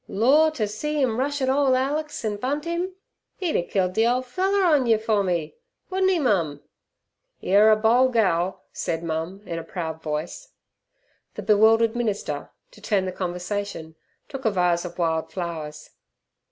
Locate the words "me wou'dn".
5.21-6.09